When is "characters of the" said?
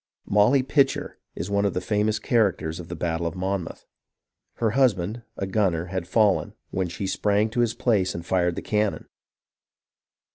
2.17-2.95